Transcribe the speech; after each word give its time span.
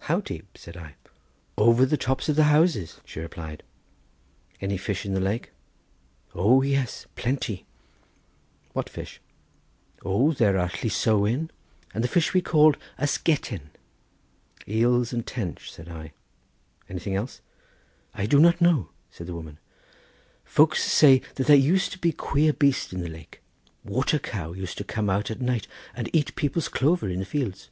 "How 0.00 0.20
deep?" 0.20 0.58
said 0.58 0.76
I. 0.76 0.96
"Over 1.56 1.86
the 1.86 1.96
tops 1.96 2.28
of 2.28 2.34
the 2.34 2.42
houses," 2.50 2.98
she 3.04 3.20
replied. 3.20 3.62
"Any 4.60 4.76
fish 4.76 5.06
in 5.06 5.14
the 5.14 5.20
lake?" 5.20 5.52
"O 6.34 6.62
yes! 6.62 7.06
plenty." 7.14 7.64
"What 8.72 8.88
fish?" 8.90 9.20
"O 10.04 10.32
there 10.32 10.58
are 10.58 10.68
llysowen, 10.68 11.48
and 11.94 12.02
the 12.02 12.08
fish 12.08 12.34
we 12.34 12.42
call 12.42 12.74
ysgetten." 12.98 13.70
"Eels 14.66 15.12
and 15.12 15.24
tench," 15.24 15.70
said 15.70 15.88
I; 15.88 16.12
"anything 16.88 17.14
else?" 17.14 17.40
"I 18.14 18.26
do 18.26 18.40
not 18.40 18.60
know," 18.60 18.88
said 19.12 19.28
the 19.28 19.34
woman; 19.34 19.60
"folks 20.44 20.82
say 20.82 21.22
that 21.36 21.46
there 21.46 21.54
used 21.54 21.92
to 21.92 22.00
be 22.00 22.10
queer 22.10 22.52
beast 22.52 22.92
in 22.92 23.00
the 23.00 23.08
lake, 23.08 23.40
water 23.84 24.18
cow 24.18 24.54
used 24.54 24.76
to 24.78 24.82
come 24.82 25.08
out 25.08 25.30
at 25.30 25.40
night 25.40 25.68
and 25.94 26.10
eat 26.12 26.34
people's 26.34 26.66
clover 26.66 27.08
in 27.08 27.20
the 27.20 27.24
fields." 27.24 27.70